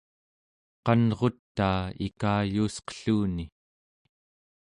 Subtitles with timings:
[0.85, 3.45] qanrutaa ikayuusqelluni